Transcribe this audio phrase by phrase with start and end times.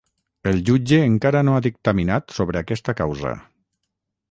[0.51, 3.37] El jutge encara no ha dictaminat sobre aquesta causa.